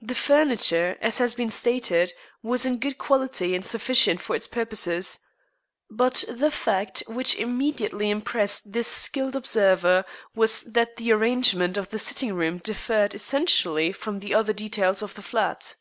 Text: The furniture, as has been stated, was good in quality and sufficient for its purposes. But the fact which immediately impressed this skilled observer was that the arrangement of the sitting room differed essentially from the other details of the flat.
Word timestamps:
The 0.00 0.16
furniture, 0.16 0.98
as 1.00 1.18
has 1.18 1.36
been 1.36 1.48
stated, 1.50 2.12
was 2.42 2.64
good 2.64 2.84
in 2.84 2.94
quality 2.94 3.54
and 3.54 3.64
sufficient 3.64 4.20
for 4.20 4.34
its 4.34 4.48
purposes. 4.48 5.20
But 5.88 6.24
the 6.28 6.50
fact 6.50 7.04
which 7.06 7.36
immediately 7.36 8.10
impressed 8.10 8.72
this 8.72 8.88
skilled 8.88 9.36
observer 9.36 10.04
was 10.34 10.64
that 10.64 10.96
the 10.96 11.12
arrangement 11.12 11.76
of 11.76 11.90
the 11.90 12.00
sitting 12.00 12.34
room 12.34 12.58
differed 12.58 13.14
essentially 13.14 13.92
from 13.92 14.18
the 14.18 14.34
other 14.34 14.52
details 14.52 15.02
of 15.02 15.14
the 15.14 15.22
flat. 15.22 15.76